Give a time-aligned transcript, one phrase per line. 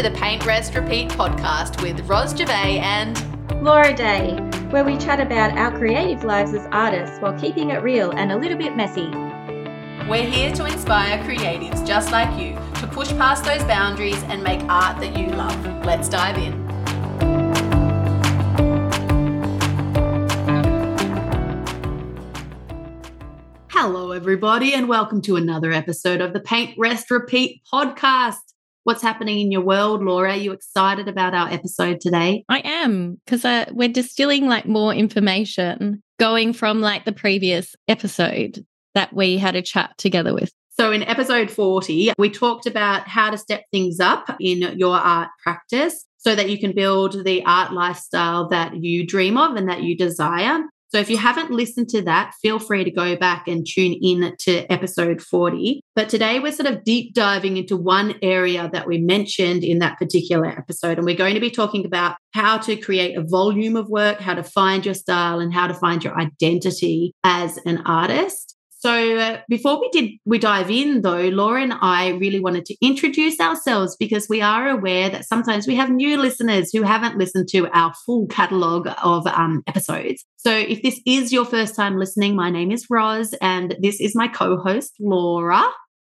[0.00, 3.22] to the Paint Rest Repeat podcast with Ros Gervais and
[3.62, 4.34] Laura Day,
[4.70, 8.36] where we chat about our creative lives as artists while keeping it real and a
[8.36, 9.10] little bit messy.
[10.08, 14.62] We're here to inspire creatives just like you to push past those boundaries and make
[14.70, 15.84] art that you love.
[15.84, 16.52] Let's dive in.
[23.68, 28.49] Hello, everybody, and welcome to another episode of the Paint Rest Repeat podcast.
[28.84, 30.30] What's happening in your world, Laura?
[30.32, 32.44] Are you excited about our episode today?
[32.48, 38.64] I am because uh, we're distilling like more information going from like the previous episode
[38.94, 40.50] that we had a chat together with.
[40.70, 45.28] So, in episode 40, we talked about how to step things up in your art
[45.42, 49.82] practice so that you can build the art lifestyle that you dream of and that
[49.82, 50.62] you desire.
[50.92, 54.34] So if you haven't listened to that, feel free to go back and tune in
[54.40, 55.80] to episode 40.
[55.94, 59.98] But today we're sort of deep diving into one area that we mentioned in that
[59.98, 60.98] particular episode.
[60.98, 64.34] And we're going to be talking about how to create a volume of work, how
[64.34, 68.49] to find your style, and how to find your identity as an artist.
[68.80, 72.76] So uh, before we did we dive in though, Laura and I really wanted to
[72.80, 77.48] introduce ourselves because we are aware that sometimes we have new listeners who haven't listened
[77.48, 80.24] to our full catalog of um, episodes.
[80.38, 84.16] So if this is your first time listening, my name is Ros and this is
[84.16, 85.62] my co-host Laura.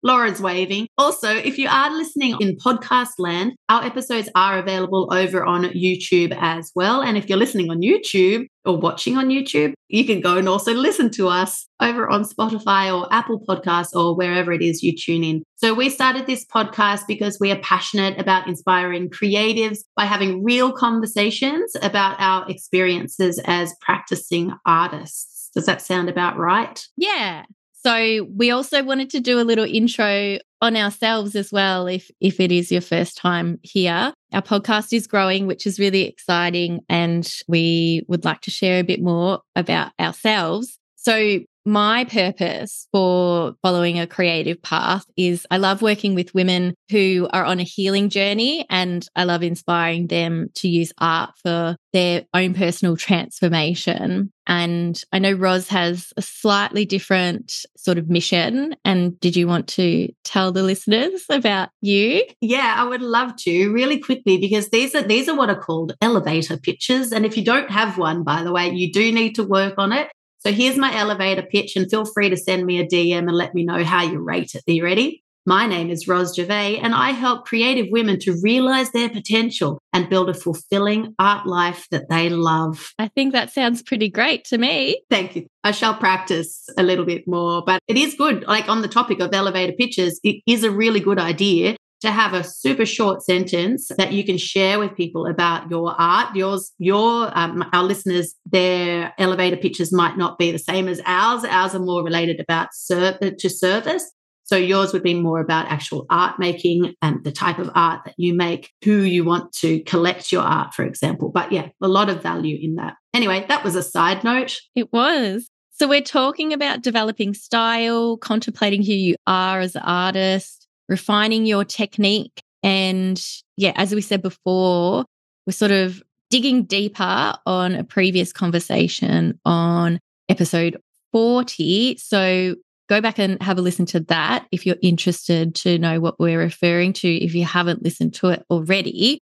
[0.03, 0.89] Laura's waving.
[0.97, 6.37] Also, if you are listening in podcast land, our episodes are available over on YouTube
[6.39, 7.03] as well.
[7.03, 10.73] And if you're listening on YouTube or watching on YouTube, you can go and also
[10.73, 15.25] listen to us over on Spotify or Apple Podcasts or wherever it is you tune
[15.25, 15.43] in.
[15.57, 20.73] So, we started this podcast because we are passionate about inspiring creatives by having real
[20.73, 25.51] conversations about our experiences as practicing artists.
[25.55, 26.81] Does that sound about right?
[26.97, 27.45] Yeah.
[27.89, 32.39] So we also wanted to do a little intro on ourselves as well if if
[32.39, 34.13] it is your first time here.
[34.31, 38.85] Our podcast is growing, which is really exciting and we would like to share a
[38.85, 40.78] bit more about ourselves.
[41.01, 47.29] So my purpose for following a creative path is I love working with women who
[47.33, 52.25] are on a healing journey and I love inspiring them to use art for their
[52.33, 54.33] own personal transformation.
[54.47, 58.75] And I know Ros has a slightly different sort of mission.
[58.85, 62.25] And did you want to tell the listeners about you?
[62.41, 65.93] Yeah, I would love to really quickly because these are these are what are called
[66.01, 67.13] elevator pitches.
[67.13, 69.93] And if you don't have one, by the way, you do need to work on
[69.93, 70.09] it.
[70.41, 73.55] So here's my elevator pitch, and feel free to send me a DM and let
[73.55, 74.63] me know how you rate it.
[74.69, 75.23] Are you ready?
[75.47, 80.09] My name is Ros Gervais, and I help creative women to realize their potential and
[80.11, 82.93] build a fulfilling art life that they love.
[82.99, 85.01] I think that sounds pretty great to me.
[85.09, 85.47] Thank you.
[85.65, 88.45] I shall practice a little bit more, but it is good.
[88.47, 92.33] Like on the topic of elevator pitches, it is a really good idea to have
[92.33, 96.35] a super short sentence that you can share with people about your art.
[96.37, 101.45] Yours, your um, our listeners, their elevator pitches might not be the same as ours.
[101.45, 104.11] Ours are more related about ser- to service.
[104.45, 108.15] So yours would be more about actual art making and the type of art that
[108.17, 111.29] you make, who you want to collect your art, for example.
[111.29, 112.95] But yeah, a lot of value in that.
[113.13, 114.59] Anyway, that was a side note.
[114.75, 115.51] It was.
[115.73, 121.65] So we're talking about developing style, contemplating who you are as an artist, refining your
[121.65, 122.43] technique.
[122.63, 123.23] And
[123.57, 125.05] yeah, as we said before,
[125.47, 129.99] we're sort of digging deeper on a previous conversation on
[130.29, 130.77] episode
[131.13, 131.97] 40.
[131.99, 132.55] So
[132.89, 136.39] go back and have a listen to that if you're interested to know what we're
[136.39, 139.21] referring to, if you haven't listened to it already.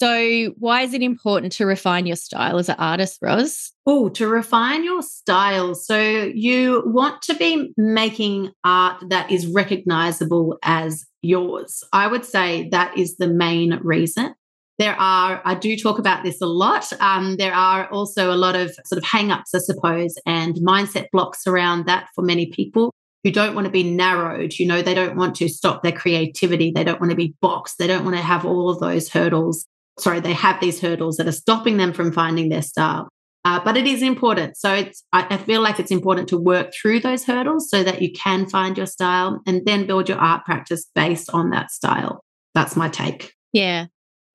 [0.00, 3.70] So, why is it important to refine your style as an artist, Ros?
[3.84, 5.74] Oh, to refine your style.
[5.74, 11.84] So, you want to be making art that is recognizable as yours.
[11.92, 14.34] I would say that is the main reason.
[14.78, 16.90] There are, I do talk about this a lot.
[17.00, 21.08] Um, there are also a lot of sort of hang ups, I suppose, and mindset
[21.12, 24.54] blocks around that for many people who don't want to be narrowed.
[24.54, 26.72] You know, they don't want to stop their creativity.
[26.74, 27.76] They don't want to be boxed.
[27.76, 29.66] They don't want to have all of those hurdles
[29.98, 33.08] sorry, they have these hurdles that are stopping them from finding their style.
[33.44, 34.56] Uh, but it is important.
[34.56, 38.02] So it's I, I feel like it's important to work through those hurdles so that
[38.02, 42.22] you can find your style and then build your art practice based on that style.
[42.54, 43.32] That's my take.
[43.52, 43.86] Yeah.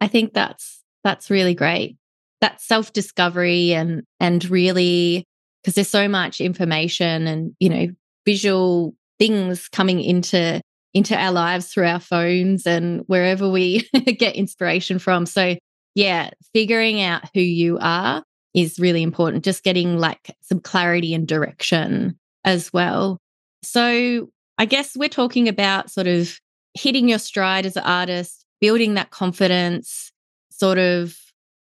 [0.02, 1.98] I think that's that's really great.
[2.42, 5.25] That self-discovery and and really
[5.62, 7.88] because there's so much information and you know
[8.25, 10.62] visual things coming into
[10.96, 13.88] into our lives through our phones and wherever we
[14.18, 15.26] get inspiration from.
[15.26, 15.58] So,
[15.94, 18.24] yeah, figuring out who you are
[18.56, 23.20] is really important, just getting like some clarity and direction as well.
[23.62, 26.40] So, I guess we're talking about sort of
[26.74, 30.14] hitting your stride as an artist building that confidence,
[30.50, 31.14] sort of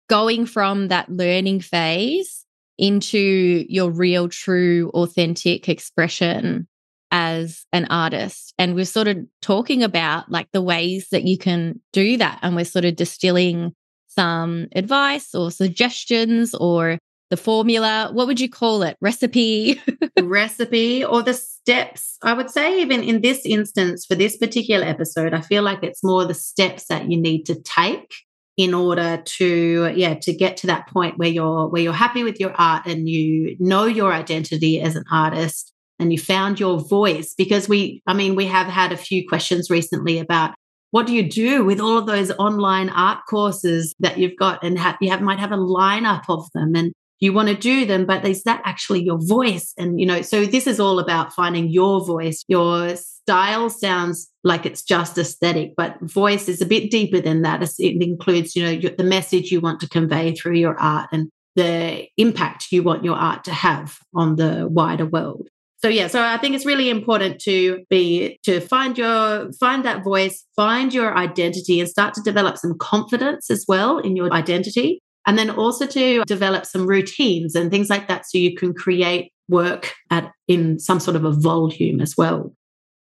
[0.08, 2.44] going from that learning phase
[2.78, 6.68] into your real, true, authentic expression
[7.16, 8.52] as an artist.
[8.58, 12.38] And we're sort of talking about like the ways that you can do that.
[12.42, 13.74] And we're sort of distilling
[14.06, 16.98] some advice or suggestions or
[17.30, 18.10] the formula.
[18.12, 18.98] What would you call it?
[19.00, 19.80] Recipe?
[20.20, 22.18] Recipe or the steps.
[22.22, 26.04] I would say, even in this instance, for this particular episode, I feel like it's
[26.04, 28.12] more the steps that you need to take
[28.58, 32.40] in order to yeah to get to that point where you're where you're happy with
[32.40, 37.34] your art and you know your identity as an artist and you found your voice
[37.36, 40.54] because we i mean we have had a few questions recently about
[40.90, 44.78] what do you do with all of those online art courses that you've got and
[44.78, 48.06] ha- you have might have a lineup of them and you want to do them
[48.06, 49.72] but is that actually your voice?
[49.78, 52.44] And you know so this is all about finding your voice.
[52.48, 57.62] Your style sounds like it's just aesthetic but voice is a bit deeper than that.
[57.78, 62.06] It includes you know the message you want to convey through your art and the
[62.18, 66.36] impact you want your art to have on the wider world so yeah so i
[66.38, 71.78] think it's really important to be to find your find that voice find your identity
[71.78, 75.00] and start to develop some confidence as well in your identity.
[75.28, 79.32] And then also to develop some routines and things like that so you can create
[79.48, 82.54] work at in some sort of a volume as well.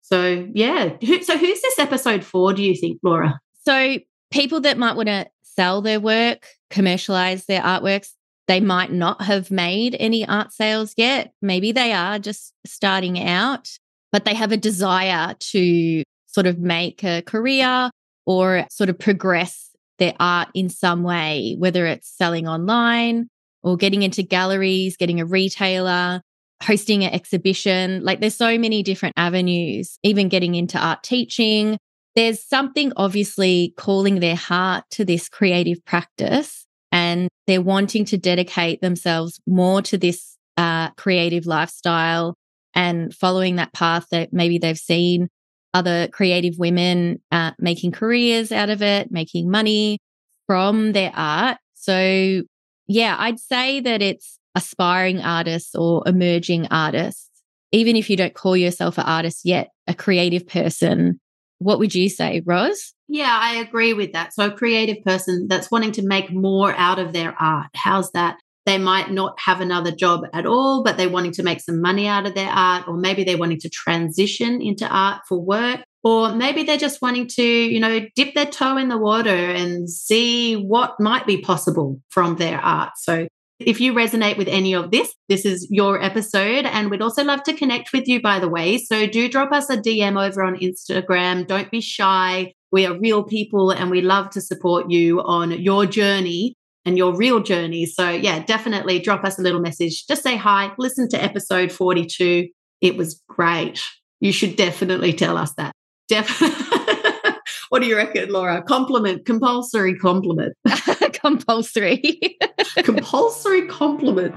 [0.02, 3.38] So yeah so who's this episode for do you think laura?
[3.64, 3.98] So
[4.30, 8.10] people that might want to sell their work commercialize their artworks
[8.46, 13.70] they might not have made any art sales yet maybe they are just starting out
[14.12, 17.90] but they have a desire to sort of make a career
[18.26, 23.28] or sort of progress their art in some way, whether it's selling online
[23.62, 26.20] or getting into galleries, getting a retailer,
[26.62, 28.04] hosting an exhibition.
[28.04, 31.78] Like there's so many different avenues, even getting into art teaching.
[32.14, 36.63] There's something obviously calling their heart to this creative practice
[36.94, 42.36] and they're wanting to dedicate themselves more to this uh, creative lifestyle
[42.72, 45.28] and following that path that maybe they've seen
[45.74, 49.98] other creative women uh, making careers out of it, making money
[50.46, 51.58] from their art.
[51.74, 52.42] So,
[52.86, 57.28] yeah, I'd say that it's aspiring artists or emerging artists.
[57.72, 61.18] Even if you don't call yourself an artist yet, a creative person,
[61.58, 62.93] what would you say, Ros?
[63.08, 64.34] Yeah, I agree with that.
[64.34, 67.68] So, a creative person that's wanting to make more out of their art.
[67.74, 68.38] How's that?
[68.66, 72.08] They might not have another job at all, but they're wanting to make some money
[72.08, 75.80] out of their art, or maybe they're wanting to transition into art for work.
[76.02, 79.88] Or maybe they're just wanting to, you know, dip their toe in the water and
[79.88, 82.92] see what might be possible from their art.
[82.96, 83.26] So
[83.58, 86.66] if you resonate with any of this, this is your episode.
[86.66, 88.76] And we'd also love to connect with you, by the way.
[88.78, 91.46] So do drop us a DM over on Instagram.
[91.46, 92.52] Don't be shy.
[92.74, 97.14] We are real people and we love to support you on your journey and your
[97.14, 97.86] real journey.
[97.86, 100.08] So, yeah, definitely drop us a little message.
[100.08, 102.48] Just say hi, listen to episode 42.
[102.80, 103.80] It was great.
[104.18, 105.72] You should definitely tell us that.
[106.08, 106.40] Def-
[107.68, 108.60] what do you reckon, Laura?
[108.60, 110.54] Compliment, compulsory compliment.
[111.12, 112.18] compulsory.
[112.78, 114.34] compulsory compliment.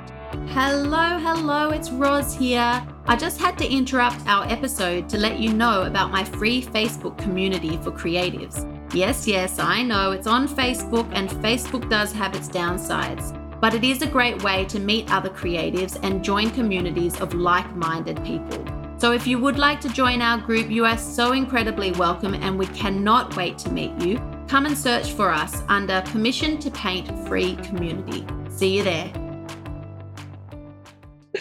[0.51, 2.81] Hello, hello, it's Ros here.
[3.05, 7.17] I just had to interrupt our episode to let you know about my free Facebook
[7.17, 8.65] community for creatives.
[8.93, 13.83] Yes, yes, I know it's on Facebook, and Facebook does have its downsides, but it
[13.83, 18.65] is a great way to meet other creatives and join communities of like minded people.
[18.97, 22.57] So, if you would like to join our group, you are so incredibly welcome, and
[22.57, 24.17] we cannot wait to meet you.
[24.47, 28.25] Come and search for us under Permission to Paint Free Community.
[28.49, 29.26] See you there.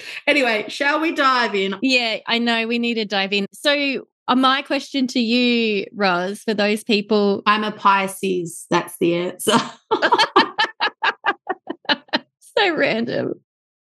[0.27, 1.77] Anyway, shall we dive in?
[1.83, 3.47] Yeah, I know we need to dive in.
[3.53, 7.43] So, uh, my question to you, Ros, for those people.
[7.47, 8.67] I'm a Pisces.
[8.71, 9.57] That's the answer.
[12.41, 13.35] so random.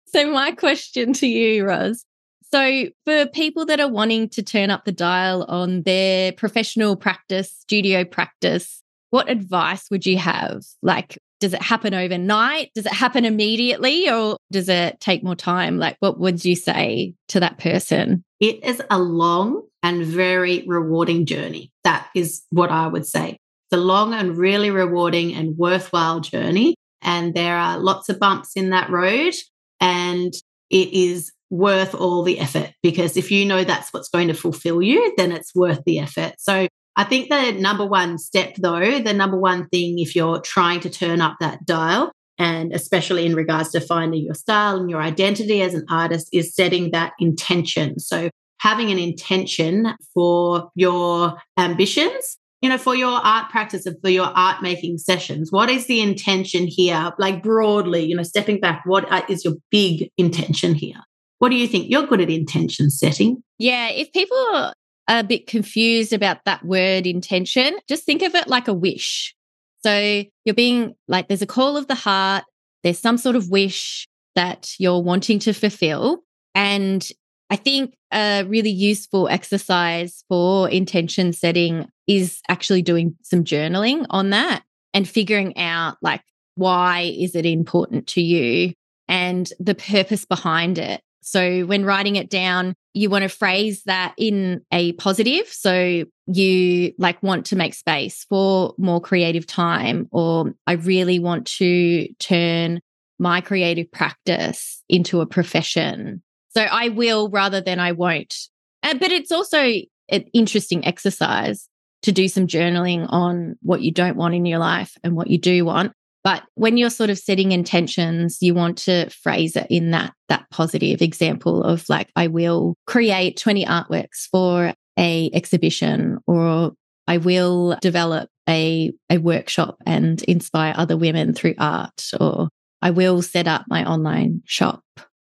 [0.06, 2.04] So, my question to you, Ros.
[2.50, 7.52] So, for people that are wanting to turn up the dial on their professional practice,
[7.52, 10.64] studio practice, what advice would you have?
[10.82, 12.70] Like, does it happen overnight?
[12.74, 15.78] Does it happen immediately or does it take more time?
[15.78, 18.24] Like, what would you say to that person?
[18.40, 21.70] It is a long and very rewarding journey.
[21.84, 23.30] That is what I would say.
[23.30, 26.74] It's a long and really rewarding and worthwhile journey.
[27.02, 29.34] And there are lots of bumps in that road.
[29.80, 30.32] And
[30.70, 34.82] it is worth all the effort because if you know that's what's going to fulfill
[34.82, 36.34] you, then it's worth the effort.
[36.38, 36.68] So
[36.98, 40.90] I think the number one step, though, the number one thing if you're trying to
[40.90, 45.62] turn up that dial, and especially in regards to finding your style and your identity
[45.62, 48.00] as an artist, is setting that intention.
[48.00, 54.08] So having an intention for your ambitions you know, for your art practice and for
[54.08, 57.12] your art making sessions, what is the intention here?
[57.16, 60.96] Like broadly, you know, stepping back, what uh, your big intention here?
[61.38, 61.88] What do you think?
[61.88, 63.44] You're good at intention setting.
[63.58, 63.90] Yeah.
[63.90, 64.72] If people
[65.08, 69.34] a bit confused about that word intention, just think of it like a wish.
[69.82, 72.44] So you're being like, there's a call of the heart,
[72.82, 76.20] there's some sort of wish that you're wanting to fulfill.
[76.54, 77.06] And
[77.50, 84.30] I think a really useful exercise for intention setting is actually doing some journaling on
[84.30, 84.62] that
[84.94, 86.22] and figuring out like
[86.56, 88.74] why is it important to you
[89.06, 91.00] and the purpose behind it.
[91.30, 95.46] So when writing it down, you want to phrase that in a positive.
[95.48, 101.46] So you like want to make space for more creative time, or I really want
[101.58, 102.80] to turn
[103.18, 106.22] my creative practice into a profession.
[106.50, 108.34] So I will rather than I won't.
[108.82, 109.60] Uh, but it's also
[110.08, 111.68] an interesting exercise
[112.02, 115.38] to do some journaling on what you don't want in your life and what you
[115.38, 115.92] do want.
[116.24, 120.46] But when you're sort of setting intentions, you want to phrase it in that that
[120.50, 126.72] positive example of like, I will create 20 artworks for a exhibition or
[127.06, 132.48] I will develop a, a workshop and inspire other women through art or
[132.82, 134.82] I will set up my online shop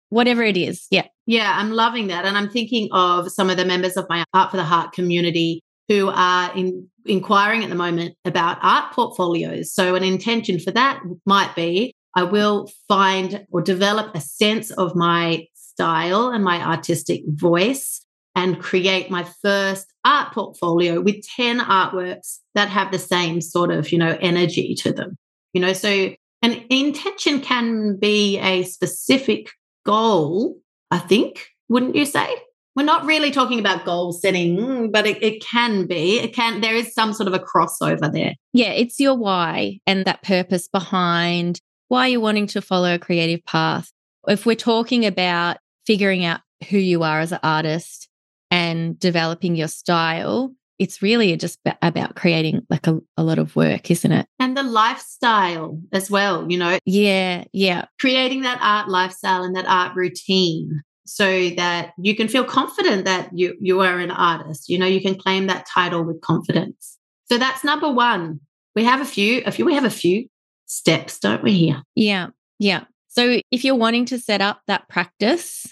[0.09, 0.87] whatever it is.
[0.91, 1.07] Yeah.
[1.25, 2.25] Yeah, I'm loving that.
[2.25, 5.61] And I'm thinking of some of the members of my Art for the Heart community
[5.87, 9.73] who are in, inquiring at the moment about art portfolios.
[9.73, 14.95] So, an intention for that might be I will find or develop a sense of
[14.95, 18.01] my style and my artistic voice
[18.35, 23.91] and create my first art portfolio with 10 artworks that have the same sort of,
[23.91, 25.17] you know, energy to them.
[25.53, 29.49] You know, so an intention can be a specific
[29.85, 30.57] goal,
[30.91, 32.27] I think, wouldn't you say?
[32.75, 36.19] We're not really talking about goal setting, but it, it can be.
[36.19, 38.33] It can, there is some sort of a crossover there.
[38.51, 43.45] Yeah, it's your why and that purpose behind why you're wanting to follow a creative
[43.45, 43.91] path.
[44.27, 48.09] If we're talking about figuring out who you are as an artist
[48.51, 53.89] and developing your style, it's really just about creating like a, a lot of work,
[53.89, 54.27] isn't it?
[54.39, 56.77] And the lifestyle as well, you know?
[56.85, 57.85] Yeah, yeah.
[57.99, 63.29] Creating that art lifestyle and that art routine so that you can feel confident that
[63.33, 64.69] you you are an artist.
[64.69, 66.97] You know, you can claim that title with confidence.
[67.25, 68.39] So that's number one.
[68.75, 70.27] We have a few, a few, we have a few
[70.65, 71.81] steps, don't we here?
[71.95, 72.27] Yeah.
[72.59, 72.83] Yeah.
[73.07, 75.65] So if you're wanting to set up that practice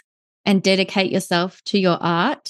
[0.45, 2.49] and dedicate yourself to your art,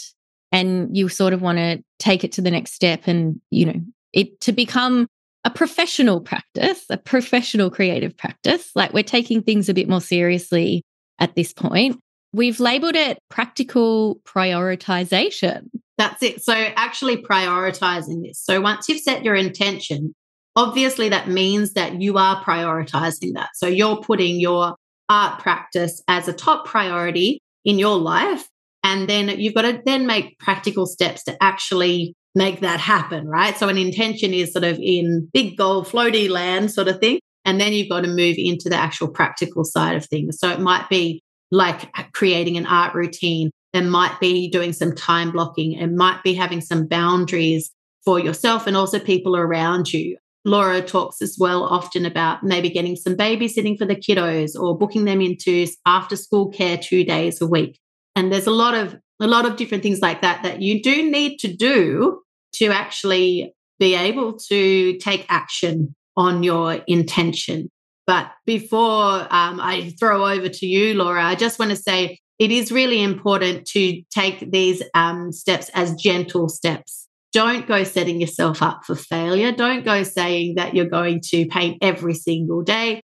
[0.54, 3.82] and you sort of want to take it to the next step and you know
[4.14, 5.08] it to become
[5.44, 10.84] a professional practice a professional creative practice like we're taking things a bit more seriously
[11.20, 12.00] at this point
[12.34, 19.24] we've labeled it practical prioritization that's it so actually prioritizing this so once you've set
[19.24, 20.14] your intention
[20.56, 24.76] obviously that means that you are prioritizing that so you're putting your
[25.10, 28.48] art practice as a top priority in your life
[28.84, 33.56] and then you've got to then make practical steps to actually make that happen, right?
[33.58, 37.20] So an intention is sort of in big goal floaty land sort of thing.
[37.46, 40.40] And then you've got to move into the actual practical side of things.
[40.40, 41.22] So it might be
[41.54, 43.52] like creating an art routine.
[43.74, 45.74] It might be doing some time blocking.
[45.74, 47.72] It might be having some boundaries
[48.04, 50.18] for yourself and also people around you.
[50.46, 55.06] Laura talks as well often about maybe getting some babysitting for the kiddos or booking
[55.06, 57.80] them into after school care two days a week.
[58.16, 61.10] And there's a lot of a lot of different things like that that you do
[61.10, 62.22] need to do
[62.56, 67.70] to actually be able to take action on your intention.
[68.06, 72.52] But before um, I throw over to you, Laura, I just want to say it
[72.52, 77.08] is really important to take these um, steps as gentle steps.
[77.32, 79.52] Don't go setting yourself up for failure.
[79.52, 83.02] Don't go saying that you're going to paint every single day,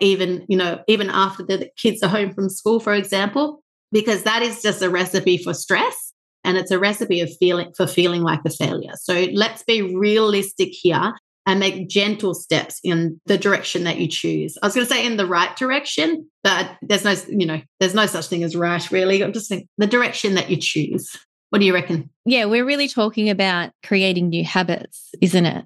[0.00, 3.62] even you know even after the kids are home from school, for example
[3.92, 6.12] because that is just a recipe for stress
[6.44, 8.92] and it's a recipe of feeling for feeling like a failure.
[9.00, 11.14] So let's be realistic here
[11.46, 14.58] and make gentle steps in the direction that you choose.
[14.62, 17.94] I was going to say in the right direction, but there's no, you know, there's
[17.94, 19.22] no such thing as right really.
[19.22, 21.16] I'm just saying the direction that you choose.
[21.50, 22.10] What do you reckon?
[22.24, 25.64] Yeah, we're really talking about creating new habits, isn't it?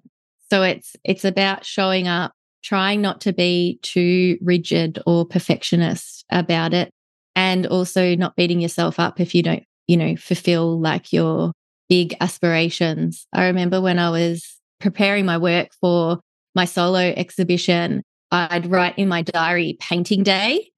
[0.52, 2.32] So it's it's about showing up,
[2.62, 6.90] trying not to be too rigid or perfectionist about it,
[7.34, 11.52] and also not beating yourself up if you don't, you know, fulfill like your
[11.88, 13.26] big aspirations.
[13.32, 16.20] I remember when I was preparing my work for
[16.54, 20.70] my solo exhibition, I'd write in my diary painting day.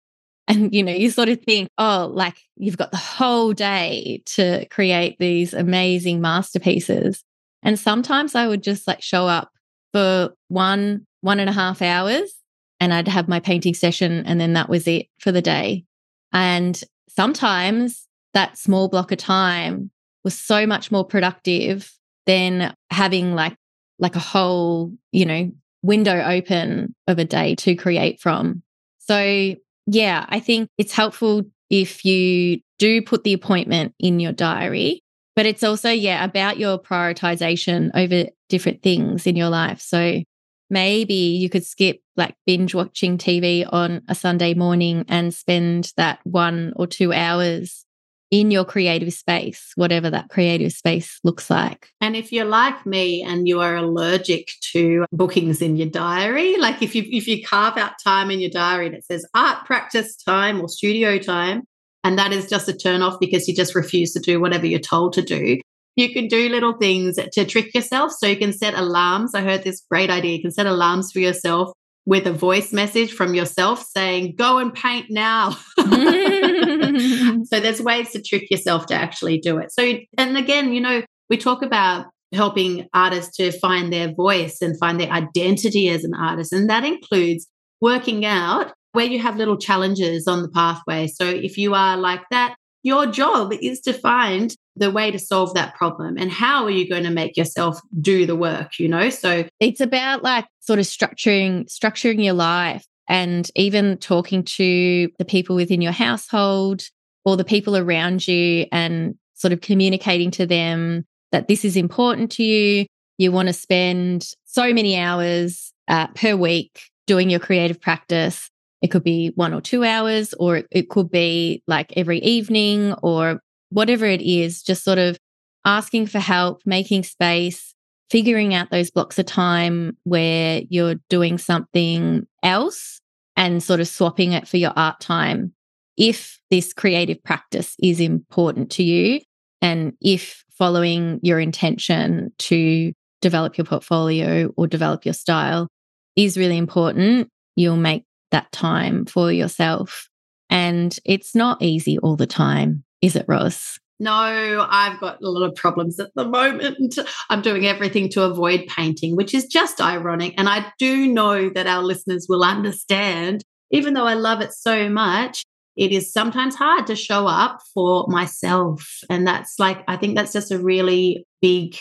[0.49, 4.67] And, you know, you sort of think, oh, like you've got the whole day to
[4.71, 7.23] create these amazing masterpieces.
[7.63, 9.51] And sometimes I would just like show up
[9.93, 12.33] for one, one and a half hours
[12.81, 15.85] and I'd have my painting session and then that was it for the day.
[16.33, 19.91] And sometimes that small block of time
[20.25, 21.93] was so much more productive
[22.27, 23.55] than having like
[24.03, 25.51] like a whole, you know,
[25.83, 28.63] window open of a day to create from.
[28.99, 29.55] So,
[29.87, 35.03] yeah, I think it's helpful if you do put the appointment in your diary,
[35.35, 39.81] but it's also, yeah, about your prioritization over different things in your life.
[39.81, 40.23] So,
[40.69, 46.19] maybe you could skip like binge watching TV on a Sunday morning and spend that
[46.25, 47.85] one or two hours
[48.33, 51.91] in your creative space, whatever that creative space looks like.
[52.01, 56.83] And if you're like me and you are allergic to bookings in your diary, like
[56.83, 60.63] if you if you carve out time in your diary that says art practice time
[60.63, 61.65] or studio time,
[62.05, 64.81] and that is just a turn off because you just refuse to do whatever you're
[64.81, 65.61] told to do.
[65.97, 68.13] You can do little things to trick yourself.
[68.13, 69.35] So you can set alarms.
[69.35, 70.37] I heard this great idea.
[70.37, 71.73] You can set alarms for yourself
[72.07, 75.55] with a voice message from yourself saying, go and paint now.
[77.47, 79.73] so there's ways to trick yourself to actually do it.
[79.73, 84.79] So, and again, you know, we talk about helping artists to find their voice and
[84.79, 86.53] find their identity as an artist.
[86.53, 87.47] And that includes
[87.81, 91.07] working out where you have little challenges on the pathway.
[91.07, 95.55] So if you are like that, your job is to find the way to solve
[95.55, 99.11] that problem and how are you going to make yourself do the work you know
[99.11, 105.25] so it's about like sort of structuring structuring your life and even talking to the
[105.27, 106.85] people within your household
[107.25, 112.31] or the people around you and sort of communicating to them that this is important
[112.31, 112.87] to you
[113.19, 118.51] you want to spend so many hours uh, per week doing your creative practice
[118.83, 123.41] it could be one or two hours, or it could be like every evening or
[123.71, 125.17] whatever it is, just sort of
[125.65, 127.75] asking for help, making space,
[128.11, 133.01] figuring out those blocks of time where you're doing something else
[133.37, 135.55] and sort of swapping it for your art time.
[135.97, 139.21] If this creative practice is important to you,
[139.61, 145.69] and if following your intention to develop your portfolio or develop your style
[146.17, 150.09] is really important, you'll make that time for yourself.
[150.51, 153.79] And it's not easy all the time, is it, Ros?
[154.01, 156.99] No, I've got a lot of problems at the moment.
[157.31, 160.35] I'm doing everything to avoid painting, which is just ironic.
[160.37, 164.89] And I do know that our listeners will understand, even though I love it so
[164.89, 165.45] much,
[165.77, 168.99] it is sometimes hard to show up for myself.
[169.09, 171.77] And that's like, I think that's just a really big,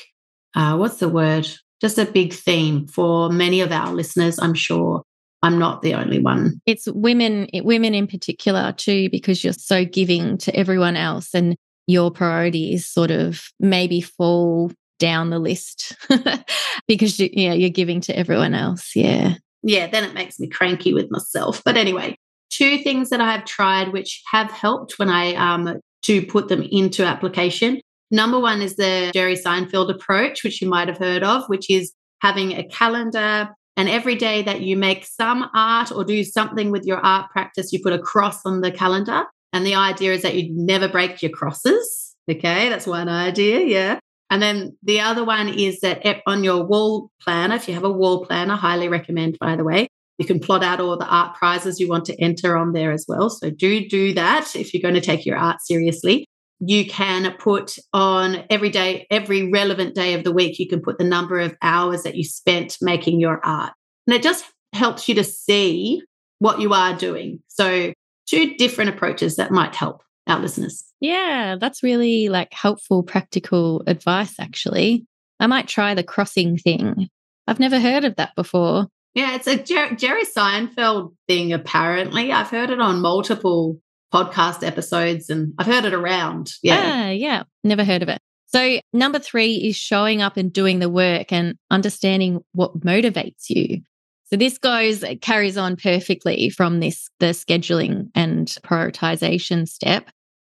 [0.56, 1.48] uh, what's the word?
[1.82, 5.04] Just a big theme for many of our listeners, I'm sure.
[5.44, 6.62] I'm not the only one.
[6.66, 11.56] It's women, women in particular too, because you're so giving to everyone else, and
[11.88, 15.98] your priorities sort of maybe fall down the list
[16.88, 18.96] because you, yeah, you're giving to everyone else.
[18.96, 19.88] Yeah, yeah.
[19.88, 21.64] Then it makes me cranky with myself.
[21.66, 22.16] But anyway,
[22.52, 26.62] two things that I have tried which have helped when I um to put them
[26.72, 27.82] into application.
[28.12, 31.94] Number one is the Jerry Seinfeld approach, which you might have heard of, which is
[32.22, 36.86] having a calendar and every day that you make some art or do something with
[36.86, 39.24] your art practice, you put a cross on the calendar.
[39.54, 42.16] And the idea is that you never break your crosses.
[42.30, 43.62] Okay, that's one idea.
[43.62, 44.00] Yeah.
[44.30, 47.92] And then the other one is that on your wall planner, if you have a
[47.92, 51.80] wall planner, highly recommend, by the way, you can plot out all the art prizes
[51.80, 53.30] you want to enter on there as well.
[53.30, 56.26] So do do that if you're going to take your art seriously
[56.62, 61.00] you can put on every day, every relevant day of the week, you can put
[61.00, 63.74] the number of hours that you spent making your art.
[64.06, 66.04] And it just helps you to see
[66.40, 67.42] what you are doing.
[67.48, 67.94] So,
[68.28, 70.84] two different approaches that might help our listeners.
[71.00, 75.06] Yeah, that's really like helpful, practical advice, actually.
[75.40, 77.10] I might try the crossing thing.
[77.48, 78.88] I've never heard of that before.
[79.14, 82.32] Yeah, it's a Jer- Jerry Seinfeld thing, apparently.
[82.32, 83.80] I've heard it on multiple
[84.14, 86.54] podcast episodes and I've heard it around.
[86.64, 86.82] Yeah.
[86.84, 87.44] Ah, yeah.
[87.64, 88.20] Never heard of it.
[88.48, 93.82] So, number three is showing up and doing the work and understanding what motivates you.
[94.26, 100.10] So, this goes, carries on perfectly from this, the scheduling and prioritization step.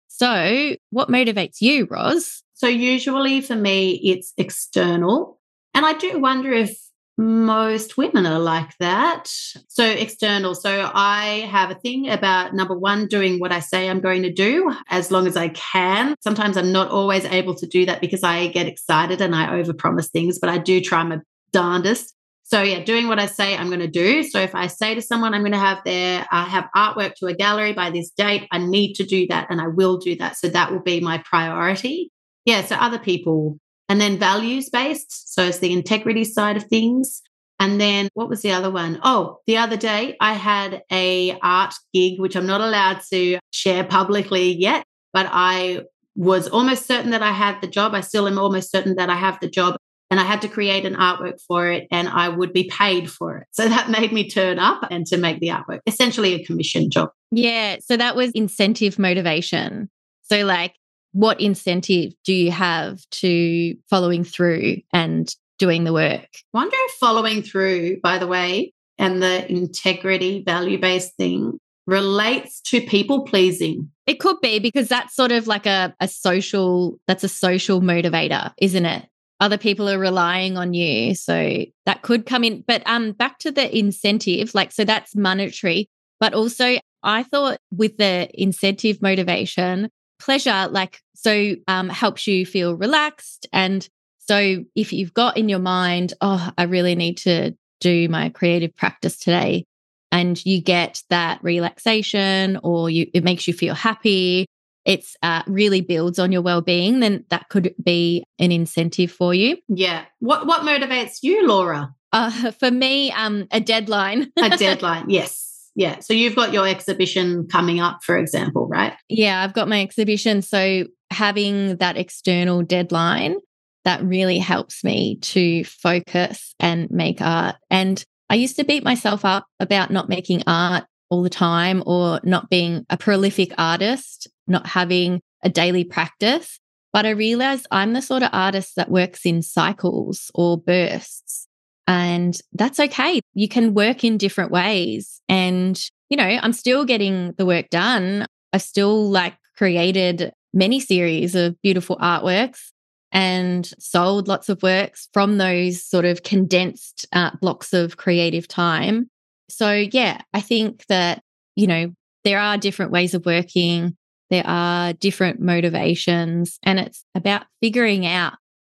[0.07, 2.43] So, what motivates you, Ros?
[2.53, 5.39] So, usually for me, it's external.
[5.73, 6.77] And I do wonder if
[7.17, 9.27] most women are like that.
[9.67, 10.53] So, external.
[10.53, 14.31] So, I have a thing about number one, doing what I say I'm going to
[14.31, 16.15] do as long as I can.
[16.21, 20.09] Sometimes I'm not always able to do that because I get excited and I overpromise
[20.09, 21.19] things, but I do try my
[21.51, 22.13] darndest.
[22.43, 24.23] So, yeah, doing what I say I'm going to do.
[24.23, 27.25] So, if I say to someone I'm going to have their I have artwork to
[27.25, 30.37] a gallery by this date, I need to do that and I will do that.
[30.37, 32.11] So, that will be my priority.
[32.45, 32.63] Yeah.
[32.63, 35.33] So, other people And then values based.
[35.33, 37.21] So it's the integrity side of things.
[37.59, 38.99] And then what was the other one?
[39.03, 43.83] Oh, the other day I had a art gig, which I'm not allowed to share
[43.83, 45.83] publicly yet, but I
[46.15, 47.93] was almost certain that I had the job.
[47.93, 49.77] I still am almost certain that I have the job.
[50.09, 53.39] And I had to create an artwork for it and I would be paid for
[53.39, 53.47] it.
[53.51, 57.09] So that made me turn up and to make the artwork, essentially a commission job.
[57.31, 57.77] Yeah.
[57.81, 59.89] So that was incentive motivation.
[60.23, 60.75] So, like,
[61.17, 66.27] what incentive do you have to following through and doing the work?
[66.53, 72.81] Wonder if following through, by the way, and the integrity value based thing relates to
[72.81, 73.89] people pleasing.
[74.05, 78.53] It could be because that's sort of like a, a social, that's a social motivator,
[78.59, 79.07] isn't it?
[79.39, 81.15] Other people are relying on you.
[81.15, 82.63] So that could come in.
[82.67, 87.97] But um back to the incentive, like so that's monetary, but also I thought with
[87.97, 93.47] the incentive motivation, pleasure, like so um helps you feel relaxed.
[93.51, 93.87] And
[94.19, 98.75] so if you've got in your mind, oh, I really need to do my creative
[98.75, 99.65] practice today,
[100.11, 104.47] and you get that relaxation or you it makes you feel happy
[104.87, 109.57] it's uh, really builds on your well-being then that could be an incentive for you.
[109.67, 110.05] Yeah.
[110.19, 111.93] What what motivates you laura?
[112.13, 114.31] Uh, for me um a deadline.
[114.37, 119.41] A deadline yes yeah so you've got your exhibition coming up for example right yeah
[119.43, 123.37] i've got my exhibition so having that external deadline
[123.85, 129.23] that really helps me to focus and make art and I used to beat myself
[129.23, 134.67] up about not making art all the time or not being a prolific artist, not
[134.67, 136.59] having a daily practice.
[136.91, 141.46] But I realized I'm the sort of artist that works in cycles or bursts.
[141.87, 143.21] And that's okay.
[143.33, 145.21] You can work in different ways.
[145.29, 148.25] And, you know, I'm still getting the work done.
[148.51, 152.71] I've still like created many series of beautiful artworks
[153.11, 159.09] and sold lots of works from those sort of condensed uh, blocks of creative time.
[159.49, 161.21] So, yeah, I think that,
[161.55, 161.93] you know,
[162.25, 163.95] there are different ways of working,
[164.29, 168.33] there are different motivations, and it's about figuring out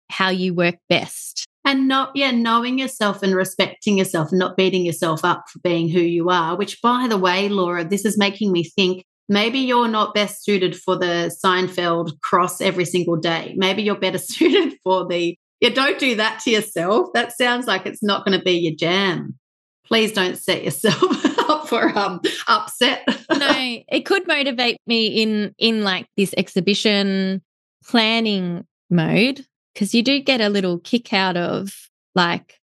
[0.09, 1.45] how you work best.
[1.63, 5.99] And not, yeah, knowing yourself and respecting yourself, not beating yourself up for being who
[5.99, 10.13] you are, which, by the way, Laura, this is making me think maybe you're not
[10.13, 13.53] best suited for the Seinfeld cross every single day.
[13.57, 17.09] Maybe you're better suited for the, yeah, don't do that to yourself.
[17.13, 19.37] That sounds like it's not going to be your jam.
[19.85, 21.03] Please don't set yourself
[21.49, 23.03] up for um upset.
[23.29, 27.41] no, it could motivate me in in like this exhibition
[27.83, 31.73] planning mode because you do get a little kick out of
[32.15, 32.59] like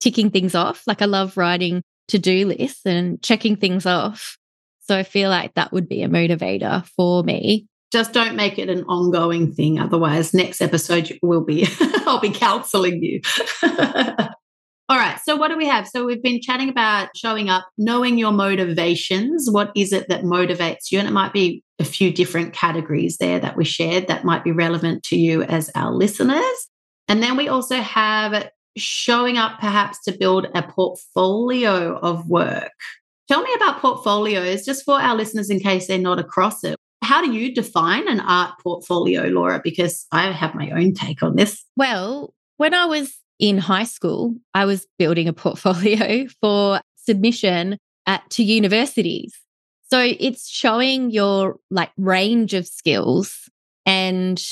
[0.00, 0.82] ticking things off.
[0.86, 4.36] Like I love writing to-do lists and checking things off.
[4.80, 7.66] So I feel like that would be a motivator for me.
[7.92, 9.78] Just don't make it an ongoing thing.
[9.78, 11.66] Otherwise, next episode will be,
[12.06, 13.20] I'll be counseling you.
[14.88, 15.18] All right.
[15.24, 15.86] So, what do we have?
[15.86, 19.48] So, we've been chatting about showing up, knowing your motivations.
[19.50, 20.98] What is it that motivates you?
[20.98, 24.52] And it might be a few different categories there that we shared that might be
[24.52, 26.68] relevant to you as our listeners.
[27.08, 32.72] And then we also have showing up perhaps to build a portfolio of work.
[33.28, 36.76] Tell me about portfolios, just for our listeners in case they're not across it.
[37.02, 39.60] How do you define an art portfolio, Laura?
[39.62, 41.64] Because I have my own take on this.
[41.76, 48.28] Well, when I was in high school, I was building a portfolio for submission at,
[48.30, 49.41] to universities.
[49.92, 53.50] So it's showing your like range of skills.
[53.84, 54.42] And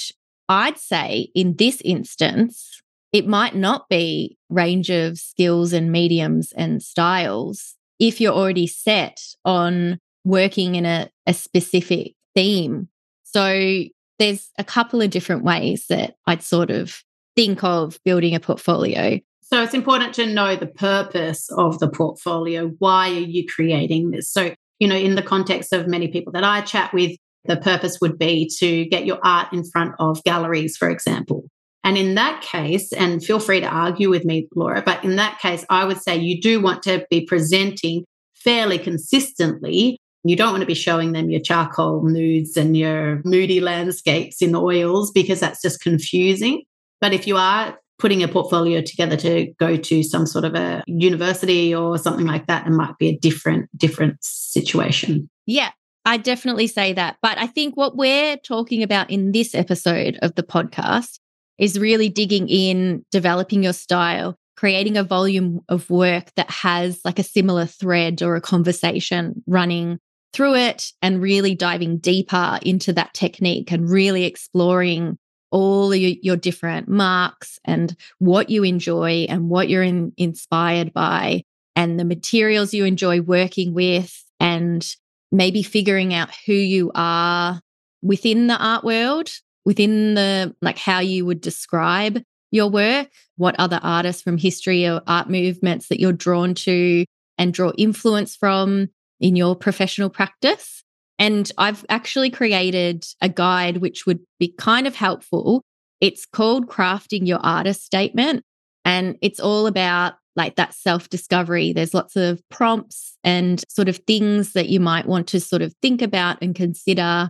[0.51, 6.83] I'd say in this instance, it might not be range of skills and mediums and
[6.83, 12.91] styles if you're already set on working in a, a specific theme.
[13.23, 13.85] So
[14.19, 17.03] there's a couple of different ways that I'd sort of
[17.35, 19.19] think of building a portfolio.
[19.41, 22.75] So it's important to know the purpose of the portfolio.
[22.79, 24.31] Why are you creating this?
[24.31, 27.99] So, you know, in the context of many people that I chat with, the purpose
[28.01, 31.45] would be to get your art in front of galleries, for example.
[31.85, 35.39] And in that case, and feel free to argue with me, Laura, but in that
[35.39, 39.99] case, I would say you do want to be presenting fairly consistently.
[40.25, 44.55] You don't want to be showing them your charcoal nudes and your moody landscapes in
[44.55, 46.65] oils because that's just confusing.
[47.01, 50.83] But if you are putting a portfolio together to go to some sort of a
[50.87, 55.29] university or something like that, it might be a different, different situation.
[55.47, 55.71] Yeah,
[56.05, 57.19] I definitely say that.
[57.23, 61.19] But I think what we're talking about in this episode of the podcast
[61.59, 67.19] is really digging in, developing your style, creating a volume of work that has like
[67.19, 69.99] a similar thread or a conversation running
[70.33, 75.19] through it and really diving deeper into that technique and really exploring
[75.51, 81.43] all your, your different marks and what you enjoy and what you're in, inspired by
[81.77, 84.97] and the materials you enjoy working with and
[85.33, 87.61] maybe figuring out who you are
[88.03, 89.31] within the art world
[89.65, 95.03] within the like how you would describe your work what other artists from history or
[95.07, 97.05] art movements that you're drawn to
[97.39, 98.89] and draw influence from
[99.21, 100.83] in your professional practice
[101.21, 105.63] and I've actually created a guide which would be kind of helpful.
[106.01, 108.43] It's called Crafting Your Artist Statement.
[108.87, 111.75] And it's all about like that self discovery.
[111.75, 115.75] There's lots of prompts and sort of things that you might want to sort of
[115.83, 117.29] think about and consider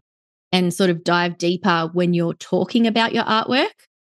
[0.52, 3.72] and sort of dive deeper when you're talking about your artwork.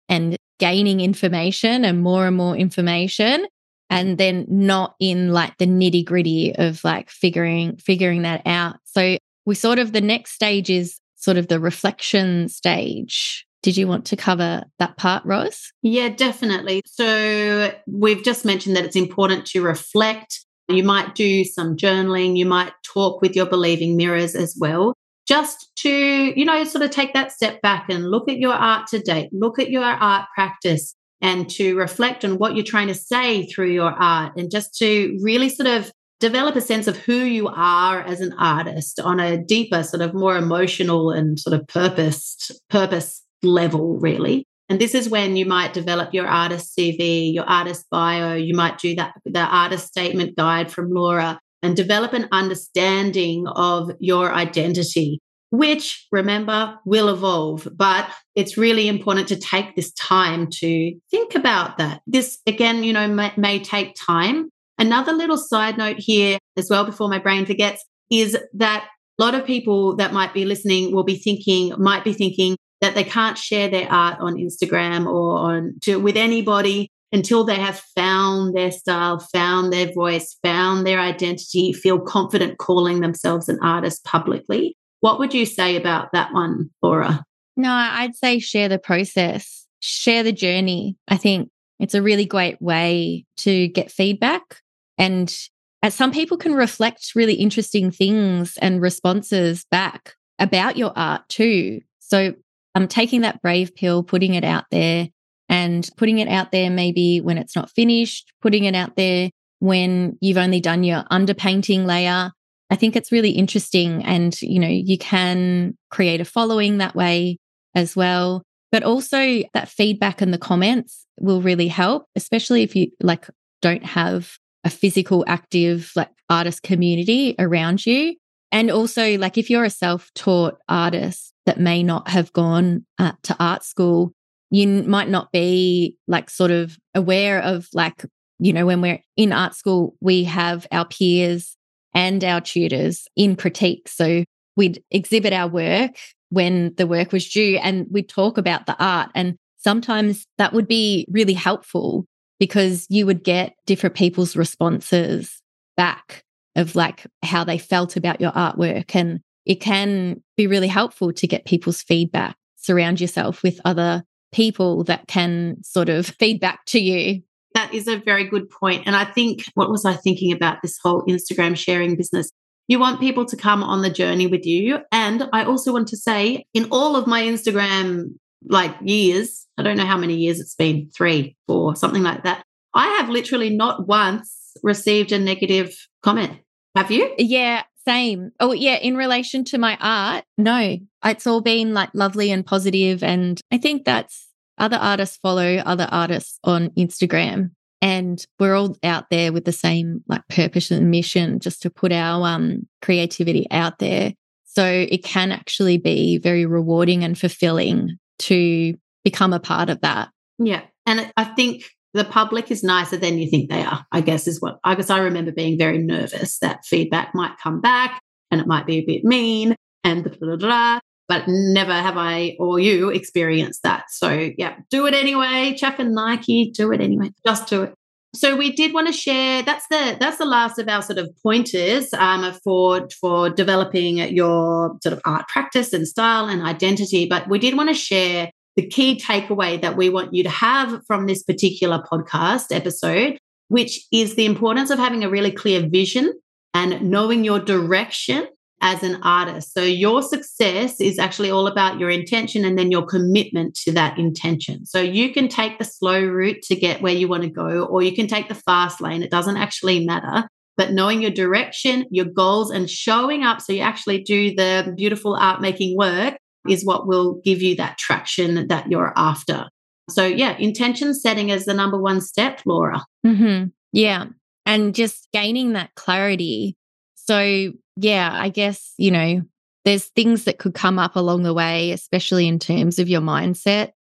[0.08, 3.46] and gaining information and more and more information
[3.90, 8.76] and then not in like the nitty gritty of like figuring figuring that out.
[8.84, 13.46] So we sort of the next stage is sort of the reflection stage.
[13.62, 15.72] Did you want to cover that part, Ros?
[15.82, 16.82] Yeah, definitely.
[16.86, 20.44] So we've just mentioned that it's important to reflect.
[20.68, 24.94] You might do some journaling, you might talk with your believing mirrors as well
[25.32, 28.86] just to, you know, sort of take that step back and look at your art
[28.86, 32.94] to date, look at your art practice, and to reflect on what you're trying to
[32.94, 35.90] say through your art, and just to really sort of
[36.20, 40.12] develop a sense of who you are as an artist on a deeper, sort of
[40.12, 44.46] more emotional and sort of purposed, purpose level, really.
[44.68, 48.34] And this is when you might develop your artist CV, your artist bio.
[48.34, 53.92] You might do that, the artist statement guide from Laura and develop an understanding of
[54.00, 55.20] your identity,
[55.52, 57.68] which remember will evolve.
[57.76, 62.00] But it's really important to take this time to think about that.
[62.06, 64.48] This, again, you know, may, may take time.
[64.78, 68.88] Another little side note here as well before my brain forgets is that
[69.18, 72.94] a lot of people that might be listening will be thinking, might be thinking that
[72.94, 77.78] they can't share their art on Instagram or on to with anybody until they have
[77.94, 84.02] found their style, found their voice, found their identity, feel confident calling themselves an artist
[84.04, 84.76] publicly.
[85.02, 87.24] What would you say about that one, Laura?
[87.56, 90.96] No, I'd say share the process, share the journey.
[91.08, 94.60] I think it's a really great way to get feedback.
[94.96, 95.34] And
[95.82, 101.80] as some people can reflect really interesting things and responses back about your art too.
[101.98, 102.34] So
[102.76, 105.08] I'm um, taking that brave pill, putting it out there,
[105.48, 110.16] and putting it out there maybe when it's not finished, putting it out there when
[110.20, 112.30] you've only done your underpainting layer.
[112.72, 114.02] I think it's really interesting.
[114.02, 117.36] And, you know, you can create a following that way
[117.74, 118.42] as well.
[118.70, 123.28] But also that feedback and the comments will really help, especially if you like
[123.60, 128.16] don't have a physical active like artist community around you.
[128.50, 133.36] And also like if you're a self-taught artist that may not have gone uh, to
[133.38, 134.14] art school,
[134.50, 138.06] you might not be like sort of aware of like,
[138.38, 141.54] you know, when we're in art school, we have our peers
[141.94, 143.88] and our tutors in critique.
[143.88, 144.24] So
[144.56, 145.96] we'd exhibit our work
[146.30, 149.10] when the work was due and we'd talk about the art.
[149.14, 152.06] And sometimes that would be really helpful
[152.38, 155.40] because you would get different people's responses
[155.76, 156.24] back
[156.56, 158.94] of like how they felt about your artwork.
[158.94, 162.36] And it can be really helpful to get people's feedback.
[162.56, 167.22] Surround yourself with other people that can sort of feedback to you.
[167.54, 168.84] That is a very good point.
[168.86, 172.30] And I think, what was I thinking about this whole Instagram sharing business?
[172.68, 174.78] You want people to come on the journey with you.
[174.92, 178.14] And I also want to say, in all of my Instagram
[178.48, 182.44] like years, I don't know how many years it's been, three, four, something like that.
[182.74, 186.38] I have literally not once received a negative comment.
[186.74, 187.14] Have you?
[187.18, 188.30] Yeah, same.
[188.40, 188.76] Oh, yeah.
[188.76, 193.58] In relation to my art, no, it's all been like lovely and positive, And I
[193.58, 197.50] think that's other artists follow other artists on Instagram.
[197.80, 201.92] And we're all out there with the same like purpose and mission just to put
[201.92, 204.12] our um, creativity out there.
[204.44, 210.10] So it can actually be very rewarding and fulfilling to become a part of that.
[210.38, 210.62] Yeah.
[210.86, 214.40] And I think the public is nicer than you think they are, I guess, is
[214.40, 218.46] what I guess I remember being very nervous that feedback might come back and it
[218.46, 220.80] might be a bit mean and blah, blah, blah,
[221.12, 223.90] but never have I or you experienced that.
[223.90, 225.54] So yeah, do it anyway.
[225.58, 227.10] Chaff and Nike, do it anyway.
[227.26, 227.74] Just do it.
[228.14, 229.42] So we did want to share.
[229.42, 234.78] That's the that's the last of our sort of pointers um, for for developing your
[234.82, 237.04] sort of art practice and style and identity.
[237.04, 240.80] But we did want to share the key takeaway that we want you to have
[240.86, 246.14] from this particular podcast episode, which is the importance of having a really clear vision
[246.54, 248.28] and knowing your direction
[248.62, 249.52] as an artist.
[249.52, 253.98] So, your success is actually all about your intention and then your commitment to that
[253.98, 254.64] intention.
[254.64, 257.82] So, you can take the slow route to get where you want to go, or
[257.82, 259.02] you can take the fast lane.
[259.02, 260.26] It doesn't actually matter.
[260.56, 265.14] But knowing your direction, your goals, and showing up so you actually do the beautiful
[265.14, 266.16] art making work
[266.48, 269.48] is what will give you that traction that you're after.
[269.90, 272.84] So, yeah, intention setting is the number one step, Laura.
[273.04, 273.46] Mm-hmm.
[273.72, 274.06] Yeah.
[274.46, 276.56] And just gaining that clarity.
[276.94, 279.22] So, yeah, I guess, you know,
[279.64, 283.72] there's things that could come up along the way, especially in terms of your mindset.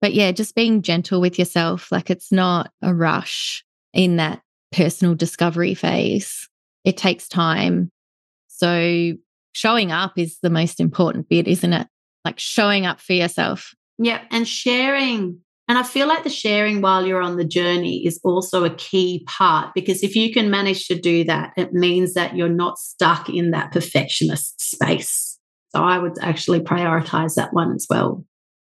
[0.00, 1.90] But yeah, just being gentle with yourself.
[1.92, 6.48] Like it's not a rush in that personal discovery phase.
[6.84, 7.90] It takes time.
[8.48, 9.12] So
[9.52, 11.86] showing up is the most important bit, isn't it?
[12.24, 13.74] like showing up for yourself.
[13.98, 14.20] Yeah.
[14.30, 15.40] And sharing.
[15.70, 19.22] And I feel like the sharing while you're on the journey is also a key
[19.28, 23.28] part because if you can manage to do that, it means that you're not stuck
[23.28, 25.38] in that perfectionist space.
[25.68, 28.24] So I would actually prioritize that one as well.